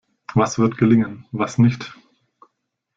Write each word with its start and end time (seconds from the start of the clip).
Was 0.33 0.57
wird 0.57 0.79
gelingen, 0.79 1.27
was 1.31 1.59
nicht? 1.59 1.93